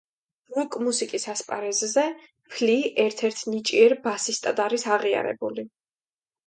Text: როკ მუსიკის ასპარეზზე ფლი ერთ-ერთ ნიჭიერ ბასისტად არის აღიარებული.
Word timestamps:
როკ 0.53 0.77
მუსიკის 0.85 1.25
ასპარეზზე 1.33 2.05
ფლი 2.55 2.79
ერთ-ერთ 3.07 3.47
ნიჭიერ 3.53 3.97
ბასისტად 4.09 4.67
არის 4.69 4.93
აღიარებული. 4.99 5.71